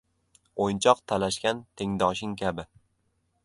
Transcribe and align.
O‘yinchoq 0.65 1.03
talashgan 1.11 1.61
tengdoshing 1.83 2.33
kabi. 2.43 2.69